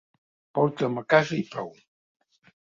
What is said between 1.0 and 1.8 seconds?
a casa i prou.